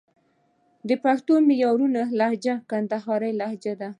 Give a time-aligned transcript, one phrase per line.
[0.87, 1.87] د پښتو معیاري
[2.19, 3.89] لهجه کندهارۍ لجه ده